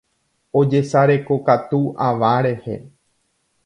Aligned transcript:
Ojesarekokatu 0.61 1.83
ava 2.09 2.35
rehe. 2.51 2.83